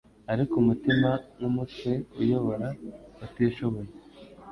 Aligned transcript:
Ariko 0.33 0.53
umutima, 0.61 1.09
nkumutwe, 1.37 1.91
uyobora 2.21 2.67
utishoboye; 3.25 3.91